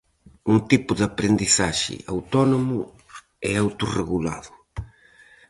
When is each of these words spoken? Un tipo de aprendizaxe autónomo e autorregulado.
Un 0.53 0.57
tipo 0.71 0.91
de 0.97 1.03
aprendizaxe 1.09 1.95
autónomo 2.13 2.79
e 3.49 3.51
autorregulado. 3.63 4.51